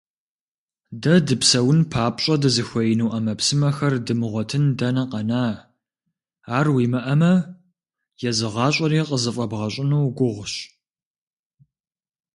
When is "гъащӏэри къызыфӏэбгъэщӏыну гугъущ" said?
8.53-10.53